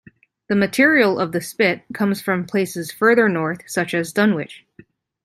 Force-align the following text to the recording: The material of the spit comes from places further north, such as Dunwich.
The 0.49 0.55
material 0.55 1.19
of 1.19 1.31
the 1.31 1.41
spit 1.41 1.83
comes 1.93 2.23
from 2.23 2.47
places 2.47 2.91
further 2.91 3.29
north, 3.29 3.69
such 3.69 3.93
as 3.93 4.11
Dunwich. 4.11 4.65